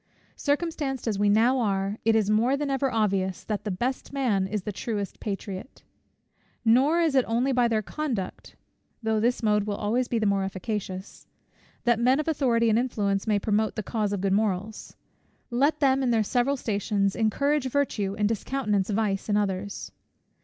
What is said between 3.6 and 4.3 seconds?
the best